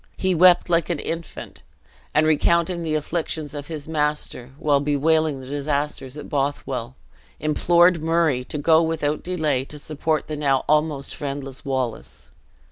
He 0.17 0.33
wept 0.33 0.67
like 0.67 0.89
an 0.89 0.97
infant; 0.97 1.61
and 2.15 2.25
recounting 2.25 2.81
the 2.81 2.95
afflictions 2.95 3.53
of 3.53 3.67
his 3.67 3.87
master, 3.87 4.49
while 4.57 4.79
bewailing 4.79 5.39
the 5.41 5.45
disasters 5.45 6.17
at 6.17 6.27
Bothwell, 6.27 6.95
implored 7.39 8.01
Murray 8.01 8.43
to 8.45 8.57
go 8.57 8.81
without 8.81 9.21
delay 9.21 9.63
to 9.65 9.77
support 9.77 10.25
the 10.25 10.35
now 10.35 10.65
almost 10.67 11.13
friendless 11.13 11.63
Wallace. 11.63 12.31